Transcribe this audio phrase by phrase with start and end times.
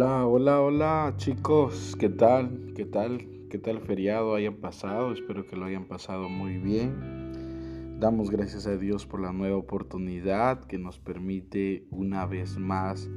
[0.00, 2.72] Hola, hola, hola chicos, ¿qué tal?
[2.76, 3.26] ¿Qué tal?
[3.50, 5.12] ¿Qué tal feriado hayan pasado?
[5.12, 7.98] Espero que lo hayan pasado muy bien.
[7.98, 13.10] Damos gracias a Dios por la nueva oportunidad que nos permite una vez más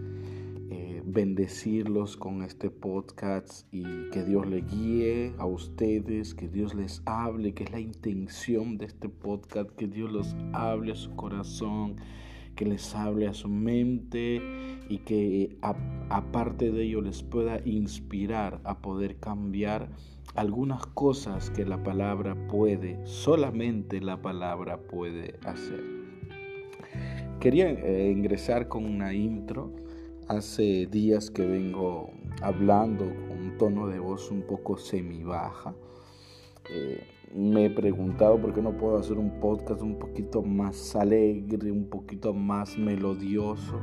[0.72, 7.04] eh, bendecirlos con este podcast y que Dios le guíe a ustedes, que Dios les
[7.06, 11.98] hable, que es la intención de este podcast, que Dios los hable a su corazón
[12.56, 14.42] que les hable a su mente
[14.90, 15.58] y que
[16.10, 19.90] aparte de ello les pueda inspirar a poder cambiar
[20.36, 26.02] algunas cosas que la palabra puede, solamente la palabra puede hacer.
[27.40, 29.74] Quería eh, ingresar con una intro.
[30.28, 35.74] Hace días que vengo hablando con un tono de voz un poco semi baja.
[36.70, 37.04] Eh,
[37.36, 41.86] me he preguntado por qué no puedo hacer un podcast un poquito más alegre, un
[41.86, 43.80] poquito más melodioso.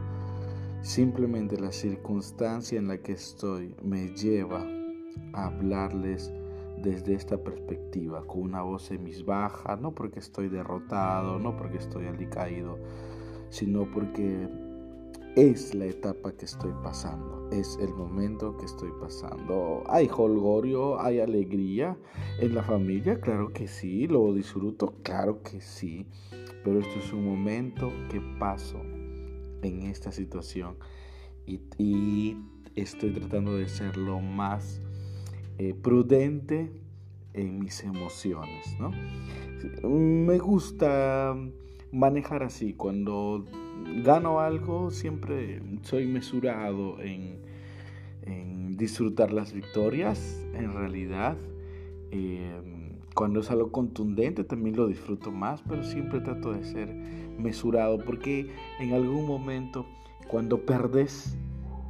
[0.83, 4.67] Simplemente la circunstancia en la que estoy me lleva
[5.33, 6.33] a hablarles
[6.83, 8.91] desde esta perspectiva, con una voz
[9.25, 12.79] baja, no porque estoy derrotado, no porque estoy alicaído,
[13.51, 14.49] sino porque
[15.39, 19.85] es la etapa que estoy pasando, es el momento que estoy pasando.
[19.87, 21.97] Hay holgorio, hay alegría
[22.41, 26.07] en la familia, claro que sí, lo disfruto, claro que sí,
[26.65, 28.81] pero esto es un momento que paso
[29.63, 30.77] en esta situación
[31.47, 32.37] y,
[32.75, 34.81] estoy tratando de ser lo más
[35.59, 36.71] eh, prudente
[37.35, 38.91] en mis emociones, ¿no?
[39.89, 41.37] Me gusta
[41.91, 43.45] manejar así cuando
[44.03, 47.47] gano algo, siempre soy mesurado en,
[48.77, 51.37] disfrutar las victorias, en realidad.
[52.13, 56.95] Em, cuando es algo contundente también lo disfruto más, pero siempre trato de ser
[57.37, 59.85] mesurado porque en algún momento
[60.29, 61.37] cuando perdes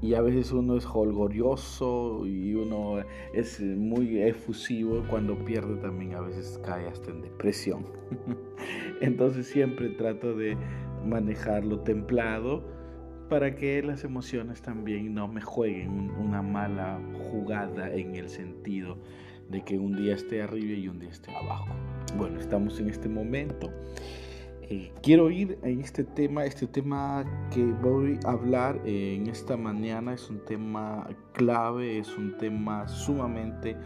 [0.00, 2.98] y a veces uno es holgorioso y uno
[3.32, 7.84] es muy efusivo, cuando pierde también a veces cae hasta en depresión.
[9.00, 10.56] Entonces siempre trato de
[11.08, 12.64] manejarlo templado
[13.28, 18.96] para que las emociones también no me jueguen una mala jugada en el sentido
[19.50, 21.68] de que un día esté arriba y un día esté abajo.
[22.16, 23.70] Bueno, estamos en este momento.
[24.70, 30.12] Eh, quiero ir en este tema, este tema que voy a hablar en esta mañana
[30.12, 33.76] es un tema clave, es un tema sumamente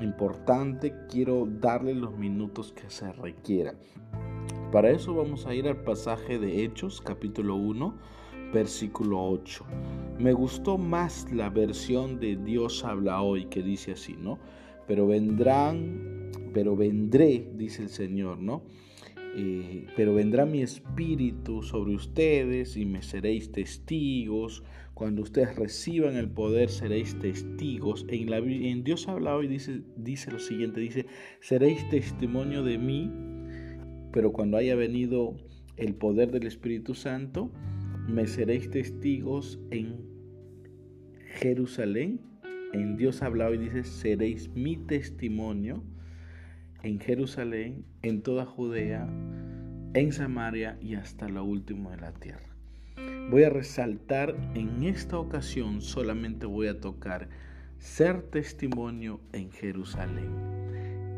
[0.00, 0.94] importante.
[1.10, 3.76] Quiero darle los minutos que se requieran.
[4.72, 7.92] Para eso vamos a ir al pasaje de Hechos, capítulo 1,
[8.54, 9.64] versículo 8.
[10.20, 14.38] Me gustó más la versión de Dios habla hoy que dice así, ¿no?
[14.86, 18.62] Pero vendrán, pero vendré, dice el Señor, ¿no?
[19.36, 24.62] Eh, pero vendrá mi espíritu sobre ustedes y me seréis testigos.
[24.94, 28.06] Cuando ustedes reciban el poder, seréis testigos.
[28.08, 31.06] En, la, en Dios habla hoy, dice, dice lo siguiente, dice,
[31.40, 33.10] seréis testimonio de mí
[34.12, 35.36] pero cuando haya venido
[35.76, 37.50] el poder del Espíritu Santo,
[38.08, 39.96] me seréis testigos en
[41.36, 42.20] Jerusalén.
[42.72, 45.82] En Dios ha hablado y dice, seréis mi testimonio
[46.82, 49.08] en Jerusalén, en toda Judea,
[49.94, 52.50] en Samaria y hasta lo último de la tierra.
[53.30, 57.28] Voy a resaltar en esta ocasión, solamente voy a tocar
[57.78, 60.28] ser testimonio en Jerusalén.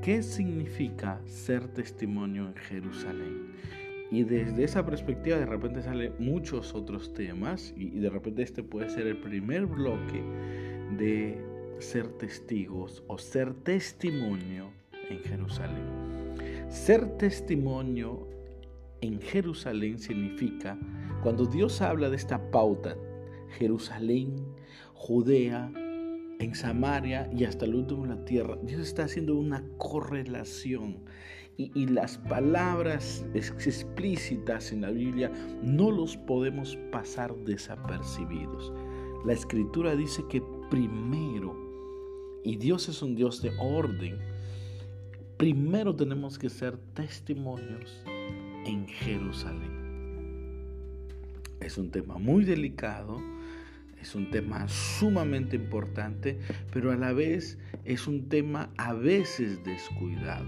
[0.03, 3.53] ¿Qué significa ser testimonio en Jerusalén?
[4.11, 8.91] Y desde esa perspectiva de repente salen muchos otros temas y, de repente este puede
[8.91, 10.21] ser el primer bloque
[10.99, 11.41] de
[11.79, 14.71] ser testigos o ser testimonio
[15.09, 15.87] en Jerusalén.
[16.69, 18.29] Ser testimonio
[19.03, 20.77] en Jerusalén significa,
[21.23, 22.97] cuando Dios habla de esta pauta,
[23.57, 24.35] Jerusalén,
[24.95, 25.71] Judea,
[26.43, 28.59] en Samaria y hasta el último en la tierra.
[28.63, 30.99] Dios está haciendo una correlación.
[31.59, 35.31] Y, las palabras explícitas en la Biblia
[35.63, 38.73] no los podemos pasar desapercibidos.
[39.25, 41.55] La escritura dice que primero,
[42.43, 44.19] y Dios es un Dios de orden,
[45.37, 48.03] primero tenemos que ser testimonios
[48.65, 49.71] en Jerusalén.
[51.61, 53.21] Es un tema muy delicado,
[54.03, 56.37] es un tema sumamente importante,
[56.73, 60.45] pero a la vez es un tema a veces descuidado.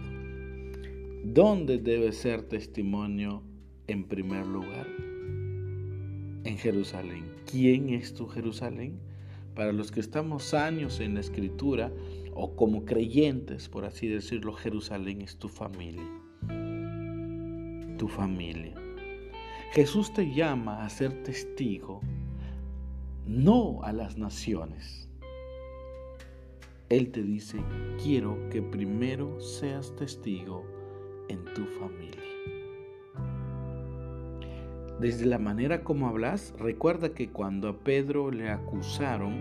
[1.23, 3.45] ¿Dónde debe ser testimonio
[3.87, 4.89] en primer lugar?
[6.43, 7.25] En Jerusalén.
[7.49, 8.99] ¿Quién es tu Jerusalén?
[9.55, 11.93] Para los que estamos años en la escritura
[12.35, 16.11] o como creyentes, por así decirlo, Jerusalén es tu familia.
[17.99, 18.75] Tu familia.
[19.71, 22.01] Jesús te llama a ser testigo
[23.27, 25.09] no a las naciones.
[26.91, 27.59] Él te dice,
[28.03, 30.65] quiero que primero seas testigo
[31.29, 32.21] en tu familia.
[35.01, 39.35] Desde la manera como hablas, recuerda que cuando a Pedro le acusaron,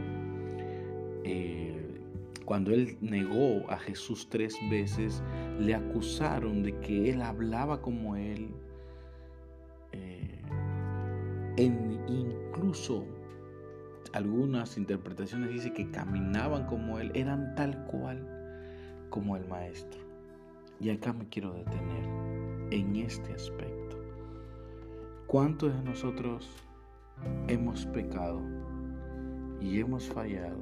[1.23, 2.01] eh,
[2.45, 5.21] cuando él negó a Jesús tres veces,
[5.59, 8.49] le acusaron de que él hablaba como él,
[9.91, 10.41] eh,
[11.57, 13.05] en incluso
[14.13, 18.27] algunas interpretaciones dice que caminaban como él, eran tal cual
[19.09, 19.99] como el maestro.
[20.79, 22.03] Y acá me quiero detener
[22.71, 23.97] en este aspecto.
[25.27, 26.47] ¿Cuántos de nosotros
[27.47, 28.41] hemos pecado
[29.59, 30.61] y hemos fallado?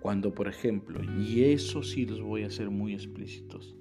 [0.00, 3.76] Cuando, por ejemplo, y eso sí los voy a hacer muy explícitos,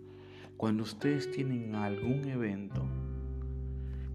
[0.58, 2.88] cuando ustedes tienen algún evento,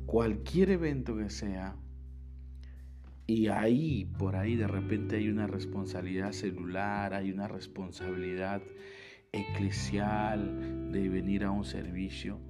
[0.06, 1.76] cualquier evento que sea,
[3.30, 8.60] y ahí, por ahí de repente hay una responsabilidad celular, hay una responsabilidad
[9.30, 12.40] eclesial de venir a un servicio,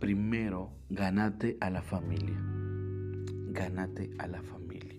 [0.00, 2.36] primero ganate a la familia.
[3.52, 4.98] Ganate a la familia.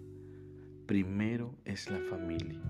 [0.85, 2.61] Primero es la familia.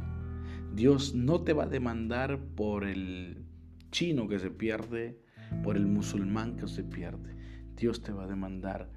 [0.74, 3.46] Dios no te va a demandar por el
[3.92, 5.20] chino que se pierde,
[5.64, 7.36] por el musulmán que se pierde.
[7.76, 8.90] Dios te va a demandar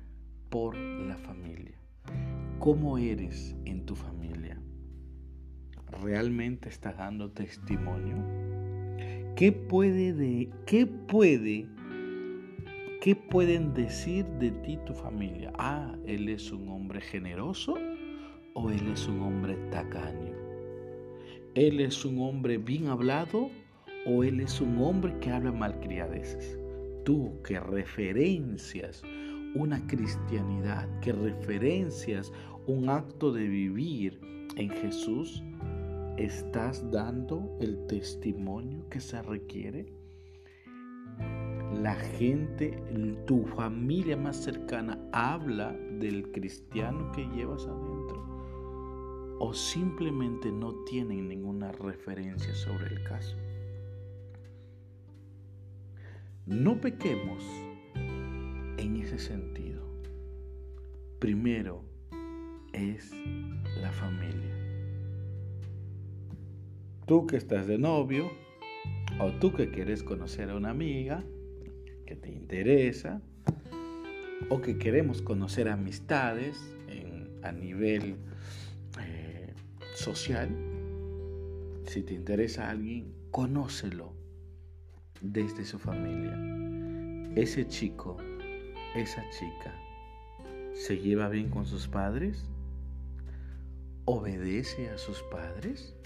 [0.48, 1.85] por la familia.
[2.58, 4.60] ¿Cómo eres en tu familia?
[6.02, 8.16] ¿Realmente estás dando testimonio?
[9.36, 11.68] ¿Qué puede de qué puede
[13.06, 15.52] ¿Qué pueden decir de ti tu familia?
[15.58, 17.76] Ah, él es un hombre generoso
[18.54, 20.34] o él es un hombre tacaño.
[21.54, 23.50] Él es un hombre bien hablado
[24.06, 26.58] o él es un hombre que habla malcriadeces.
[27.04, 29.04] Tú que referencias
[29.54, 32.32] una cristianidad, que referencias
[32.66, 34.20] un acto de vivir
[34.56, 35.42] en Jesús,
[36.16, 39.86] ¿estás dando el testimonio que se requiere?
[41.82, 42.70] la gente,
[43.26, 51.72] tu familia más cercana habla del cristiano que llevas adentro o simplemente no tienen ninguna
[51.72, 53.36] referencia sobre el caso.
[56.46, 57.44] No pequemos
[58.78, 59.82] en ese sentido.
[61.18, 61.84] Primero
[62.72, 63.12] es
[63.80, 64.54] la familia.
[67.06, 68.30] Tú que estás de novio
[69.20, 71.22] o tú que quieres conocer a una amiga,
[72.04, 73.22] que te interesa
[74.48, 76.76] o que queremos conocer amistades
[77.42, 78.16] a nivel
[79.00, 79.54] eh,
[79.94, 80.48] social,
[81.84, 84.14] si te interesa alguien, conócelo
[85.20, 86.36] desde su familia.
[87.36, 88.16] Ese chico,
[88.96, 89.74] esa chica,
[90.74, 92.44] ¿se lleva bien con sus padres?
[94.04, 95.96] ¿Obedece a sus padres?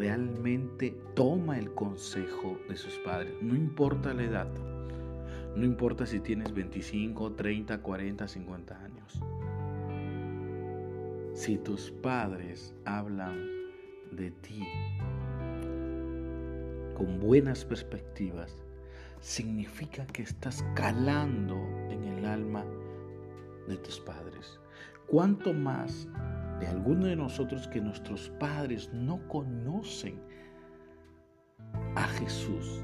[0.00, 4.48] realmente toma el consejo de sus padres, no importa la edad,
[5.54, 9.20] no importa si tienes 25, 30, 40, 50 años.
[11.34, 13.46] Si tus padres hablan
[14.10, 14.66] de ti
[16.94, 18.56] con buenas perspectivas,
[19.20, 21.56] significa que estás calando
[21.90, 22.64] en el alma
[23.68, 24.58] de tus padres.
[25.06, 26.08] Cuanto más
[26.60, 30.20] de alguno de nosotros que nuestros padres no conocen
[31.94, 32.82] a Jesús.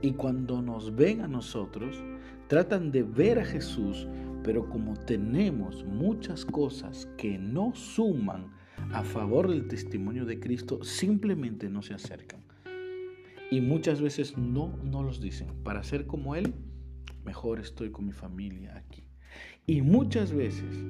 [0.00, 2.02] Y cuando nos ven a nosotros,
[2.46, 4.06] tratan de ver a Jesús,
[4.42, 8.52] pero como tenemos muchas cosas que no suman
[8.92, 12.47] a favor del testimonio de Cristo, simplemente no se acercan.
[13.50, 15.48] Y muchas veces no, no los dicen.
[15.64, 16.54] Para ser como Él,
[17.24, 19.04] mejor estoy con mi familia aquí.
[19.66, 20.84] Y muchas veces,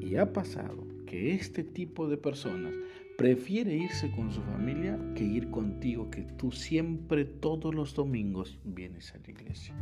[0.00, 2.74] y ha pasado, este tipo de personas
[3.16, 9.14] prefiere irse con su familia que ir contigo, que tú siempre todos los domingos vienes
[9.14, 9.74] a la iglesia.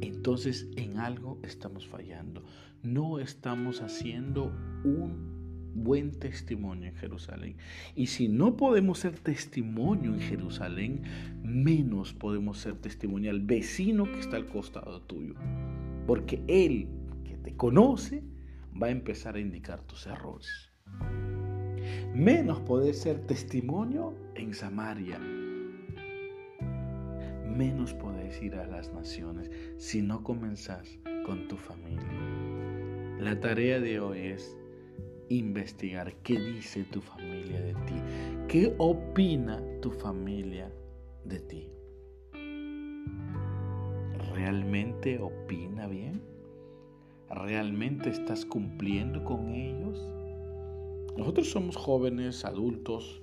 [0.00, 2.44] Entonces en algo estamos fallando.
[2.82, 4.52] No estamos haciendo
[4.84, 5.35] un
[5.84, 7.56] buen testimonio en Jerusalén.
[7.94, 11.02] Y si no podemos ser testimonio en Jerusalén,
[11.42, 15.34] menos podemos ser testimonio al vecino que está al costado tuyo.
[16.06, 16.88] Porque él
[17.24, 18.22] que te conoce,
[18.80, 20.70] va a empezar a indicar tus errores.
[22.14, 25.18] Menos poder ser testimonio en Samaria.
[27.56, 32.06] Menos podés ir a las naciones si no comenzás con tu familia.
[33.18, 34.56] La tarea de hoy es
[35.28, 37.94] investigar qué dice tu familia de ti,
[38.48, 40.72] qué opina tu familia
[41.24, 41.70] de ti.
[44.34, 46.22] ¿Realmente opina bien?
[47.30, 49.98] ¿Realmente estás cumpliendo con ellos?
[51.16, 53.22] nosotros somos jóvenes, adultos,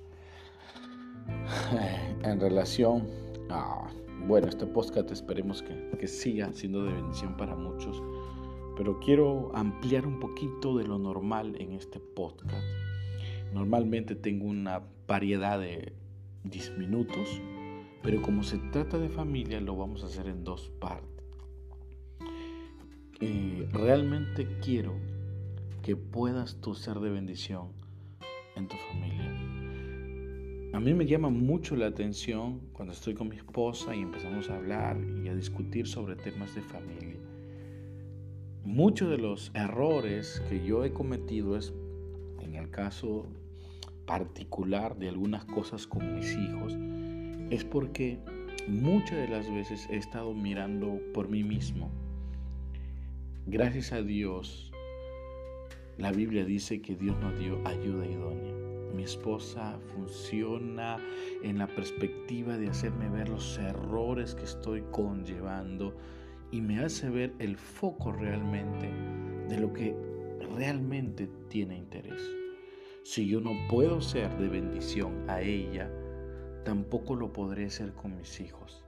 [2.22, 3.06] en relación
[3.50, 3.88] a,
[4.26, 8.02] bueno, este podcast esperemos que, que siga siendo de bendición para muchos,
[8.76, 12.66] pero quiero ampliar un poquito de lo normal en este podcast.
[13.52, 15.92] Normalmente tengo una variedad de
[16.44, 17.40] 10 minutos,
[18.02, 21.24] pero como se trata de familia lo vamos a hacer en dos partes.
[23.20, 24.94] Eh, realmente quiero
[25.82, 27.68] que puedas tú ser de bendición
[28.56, 29.54] en tu familia.
[30.74, 34.56] A mí me llama mucho la atención cuando estoy con mi esposa y empezamos a
[34.56, 37.13] hablar y a discutir sobre temas de familia.
[38.64, 41.74] Muchos de los errores que yo he cometido es,
[42.40, 43.26] en el caso
[44.06, 46.74] particular de algunas cosas con mis hijos,
[47.50, 48.18] es porque
[48.66, 51.90] muchas de las veces he estado mirando por mí mismo.
[53.46, 54.72] Gracias a Dios,
[55.98, 58.54] la Biblia dice que Dios nos dio ayuda idónea.
[58.94, 60.96] Mi esposa funciona
[61.42, 65.94] en la perspectiva de hacerme ver los errores que estoy conllevando
[66.54, 68.88] y me hace ver el foco realmente
[69.48, 69.92] de lo que
[70.56, 72.22] realmente tiene interés.
[73.02, 75.90] Si yo no puedo ser de bendición a ella,
[76.64, 78.84] tampoco lo podré ser con mis hijos.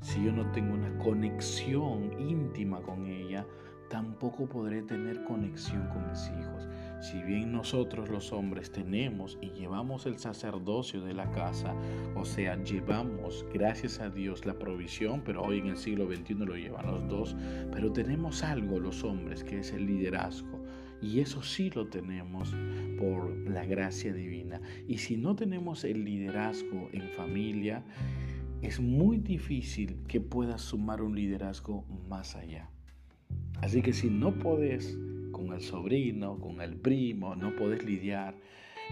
[0.00, 3.46] Si yo no tengo una conexión íntima con ella,
[3.90, 6.66] tampoco podré tener conexión con mis hijos.
[7.00, 11.74] Si bien nosotros los hombres tenemos y llevamos el sacerdocio de la casa,
[12.14, 16.56] o sea, llevamos, gracias a Dios, la provisión, pero hoy en el siglo XXI lo
[16.56, 17.36] llevan los dos,
[17.72, 20.60] pero tenemos algo los hombres que es el liderazgo.
[21.00, 22.54] Y eso sí lo tenemos
[22.98, 24.60] por la gracia divina.
[24.86, 27.82] Y si no tenemos el liderazgo en familia,
[28.60, 32.68] es muy difícil que puedas sumar un liderazgo más allá.
[33.62, 34.98] Así que si no podés
[35.40, 38.34] con el sobrino, con el primo, no podés lidiar,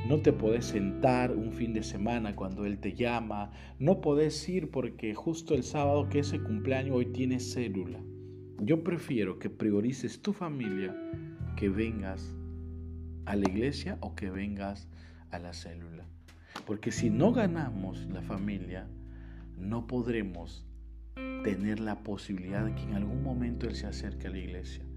[0.08, 4.70] no te podés sentar un fin de semana cuando él te llama, no podés ir
[4.70, 8.00] porque justo el sábado que es el cumpleaños hoy tienes célula.
[8.60, 10.96] Yo prefiero que priorices tu familia,
[11.54, 12.34] que vengas
[13.26, 14.88] a la iglesia o que vengas
[15.30, 16.06] a la célula.
[16.66, 18.88] Porque si no ganamos la familia,
[19.58, 20.66] no podremos
[21.44, 24.87] tener la posibilidad de que en algún momento Él se acerque a la iglesia.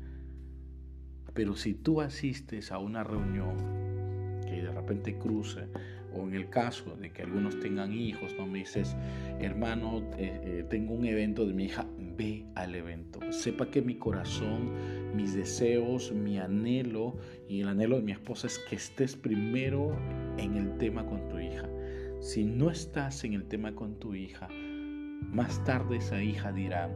[1.34, 5.68] Pero si tú asistes a una reunión que de repente cruce,
[6.14, 8.96] o en el caso de que algunos tengan hijos, no me dices,
[9.40, 13.20] hermano, eh, tengo un evento de mi hija, ve al evento.
[13.32, 14.72] Sepa que mi corazón,
[15.16, 17.16] mis deseos, mi anhelo
[17.48, 19.98] y el anhelo de mi esposa es que estés primero
[20.38, 21.70] en el tema con tu hija.
[22.20, 26.90] Si no estás en el tema con tu hija, más tarde esa hija dirá,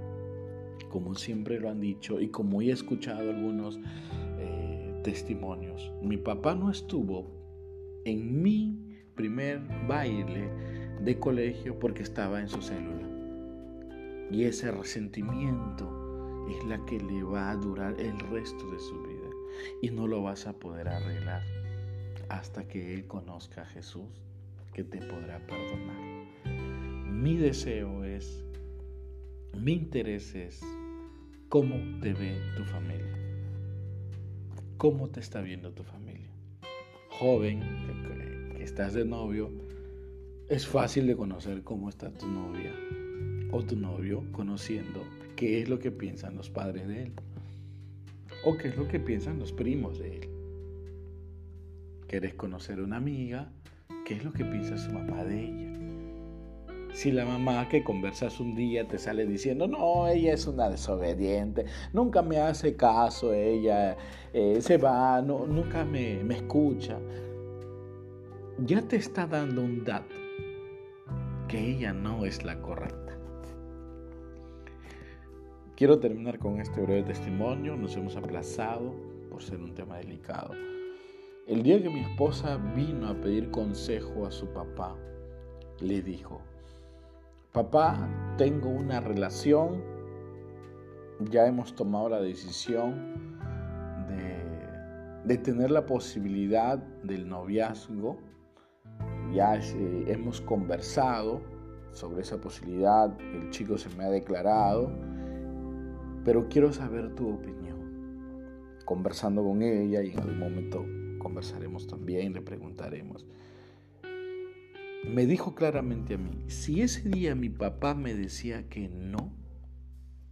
[0.90, 3.80] como siempre lo han dicho y como he escuchado algunos
[4.40, 7.28] eh, testimonios, mi papá no estuvo
[8.06, 8.78] en mi
[9.16, 10.50] primer baile
[11.02, 13.08] de colegio porque estaba en su célula.
[14.32, 19.30] Y ese resentimiento es la que le va a durar el resto de su vida
[19.82, 21.42] y no lo vas a poder arreglar
[22.30, 24.08] hasta que Él conozca a Jesús
[24.74, 26.26] que te podrá perdonar.
[27.10, 28.44] Mi deseo es,
[29.56, 30.62] mi interés es
[31.50, 33.18] cómo te ve tu familia.
[34.78, 36.30] ¿Cómo te está viendo tu familia?
[37.10, 37.62] Joven,
[38.52, 39.50] que, estás de novio,
[40.50, 42.74] es fácil de conocer cómo está tu novia
[43.52, 45.04] o tu novio conociendo
[45.36, 47.14] qué es lo que piensan los padres de él
[48.44, 50.30] o qué es lo que piensan los primos de él.
[52.08, 53.52] ¿Quieres conocer una amiga?
[54.06, 55.75] ¿Qué es lo que piensa su mamá de ella?
[56.96, 61.66] Si la mamá que conversas un día te sale diciendo, no, ella es una desobediente,
[61.92, 63.98] nunca me hace caso, ella
[64.32, 66.98] eh, se va, no, nunca me, me escucha,
[68.60, 70.16] ya te está dando un dato
[71.50, 73.20] que ella no es la correcta.
[75.76, 78.96] Quiero terminar con este breve testimonio, nos hemos aplazado
[79.30, 80.54] por ser un tema delicado.
[81.46, 84.96] El día que mi esposa vino a pedir consejo a su papá,
[85.82, 86.42] le dijo,
[87.56, 89.82] Papá, tengo una relación,
[91.32, 93.40] ya hemos tomado la decisión
[95.24, 98.18] de, tener la posibilidad del noviazgo,
[99.32, 101.44] ya eh, hemos conversado
[101.92, 104.92] sobre esa posibilidad, el chico se me ha declarado,
[106.26, 108.76] pero quiero saber tu opinión.
[108.84, 110.86] Conversando con ella y en algún momento
[111.20, 113.26] conversaremos también, le preguntaremos
[115.10, 119.34] me dijo claramente a mí, si ese día mi papá me decía que no,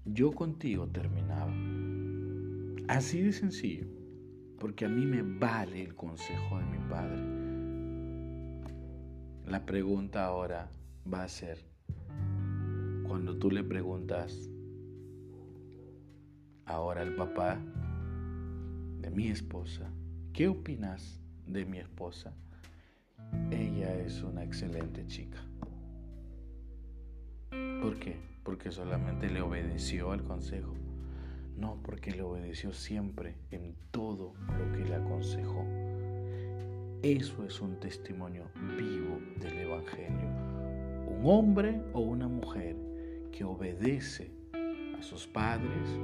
[0.05, 1.53] yo contigo terminaba.
[2.87, 3.87] Así de sencillo,
[4.59, 7.43] porque a mí me vale el consejo de mi padre.
[9.45, 10.71] La pregunta ahora
[11.11, 11.65] va a ser,
[13.07, 14.49] cuando tú le preguntas
[16.65, 17.59] ahora al papá
[18.99, 19.91] de mi esposa,
[20.33, 22.35] ¿qué opinas de mi esposa?
[23.51, 25.39] Ella es una excelente chica.
[27.81, 28.15] ¿Por qué?
[28.43, 30.73] Porque solamente le obedeció al consejo.
[31.57, 35.65] No, porque le obedeció siempre en todo lo que le aconsejó.
[37.03, 38.45] Eso es un testimonio
[38.77, 40.29] vivo del Evangelio.
[41.07, 42.77] Un hombre o una mujer
[43.31, 44.31] que obedece
[44.97, 45.99] a sus padres,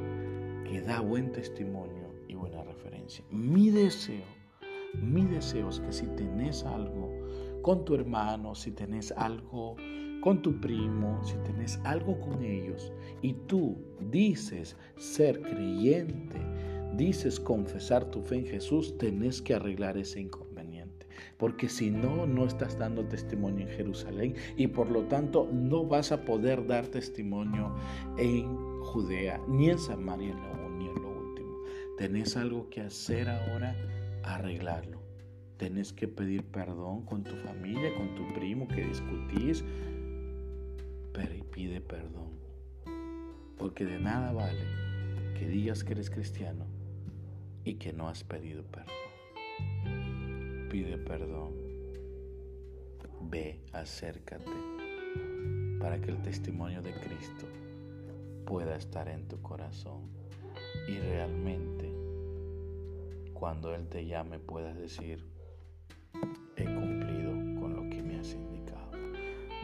[0.69, 3.23] que da buen testimonio y buena referencia.
[3.31, 4.25] Mi deseo,
[5.01, 7.18] mi deseo es que si tenés algo
[7.61, 9.75] con tu hermano, si tenés algo
[10.21, 13.77] con tu primo, si tenés algo con ellos y tú
[14.11, 16.37] dices ser creyente,
[16.95, 21.07] dices confesar tu fe en Jesús, tenés que arreglar ese inconveniente.
[21.37, 26.11] Porque si no, no estás dando testimonio en Jerusalén y por lo tanto no vas
[26.11, 27.73] a poder dar testimonio
[28.17, 30.35] en Judea, ni en Samaria,
[30.77, 31.57] ni en lo último.
[31.97, 33.75] Tenés algo que hacer ahora,
[34.23, 34.98] arreglarlo.
[35.59, 39.61] Tenés que pedir perdón con tu familia, con tu primo que discutís,
[41.11, 42.39] pero y pide perdón.
[43.57, 44.63] Porque de nada vale
[45.37, 46.65] que digas que eres cristiano
[47.65, 50.69] y que no has pedido perdón.
[50.69, 51.51] Pide perdón.
[53.29, 54.45] Ve, acércate
[55.81, 57.45] para que el testimonio de Cristo
[58.45, 60.03] pueda estar en tu corazón
[60.87, 61.93] y realmente
[63.33, 65.27] cuando Él te llame puedas decir,
[66.55, 68.91] he cumplido con lo que me has indicado.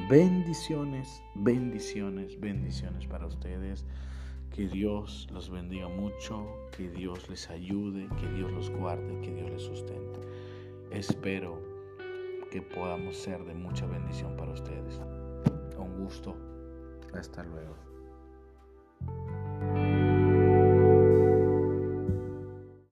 [0.10, 3.86] Bendiciones, bendiciones, bendiciones para ustedes.
[4.52, 9.50] Que Dios los bendiga mucho, que Dios les ayude, que Dios los guarde, que Dios
[9.50, 10.20] les sustente.
[10.92, 11.62] Espero
[12.52, 15.02] que podamos ser de mucha bendición para ustedes.
[15.78, 16.38] Un gusto.
[17.14, 17.95] Hasta luego.